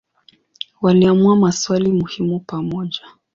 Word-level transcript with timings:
Waliamua 0.81 1.35
maswali 1.35 1.91
muhimu 1.91 2.39
pamoja. 2.39 3.01